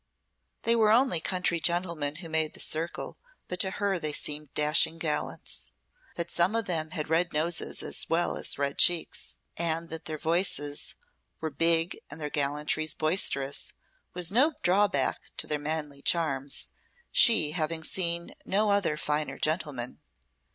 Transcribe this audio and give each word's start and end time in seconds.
They 0.63 0.75
were 0.75 0.89
only 0.91 1.19
country 1.19 1.59
gentlemen 1.59 2.15
who 2.15 2.27
made 2.27 2.55
the 2.55 2.59
circle, 2.59 3.19
but 3.47 3.59
to 3.59 3.69
her 3.69 3.99
they 3.99 4.13
seemed 4.13 4.51
dashing 4.55 4.97
gallants. 4.97 5.69
That 6.15 6.31
some 6.31 6.55
of 6.55 6.65
them 6.65 6.89
had 6.89 7.07
red 7.07 7.33
noses 7.33 7.83
as 7.83 8.09
well 8.09 8.35
as 8.35 8.55
cheeks, 8.79 9.37
and 9.55 9.89
that 9.89 10.05
their 10.05 10.17
voices 10.17 10.95
were 11.39 11.51
big 11.51 11.99
and 12.09 12.19
their 12.19 12.31
gallantries 12.31 12.95
boisterous, 12.95 13.73
was 14.15 14.31
no 14.31 14.55
drawback 14.63 15.21
to 15.37 15.45
their 15.45 15.59
manly 15.59 16.01
charms, 16.01 16.71
she 17.11 17.51
having 17.51 17.83
seen 17.83 18.33
no 18.43 18.71
other 18.71 18.97
finer 18.97 19.37
gentlemen. 19.37 19.99